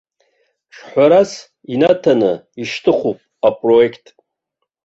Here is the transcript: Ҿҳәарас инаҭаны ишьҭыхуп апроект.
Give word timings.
Ҿҳәарас 0.75 1.31
инаҭаны 1.73 2.31
ишьҭыхуп 2.61 3.19
апроект. 3.47 4.05